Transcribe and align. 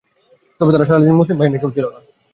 তবে 0.61 0.71
তারা 0.73 0.85
মুসলিম 1.11 1.37
বাহিনীর 1.37 1.61
কেউ 1.61 1.71
ছিল 1.75 1.85
না। 1.93 1.99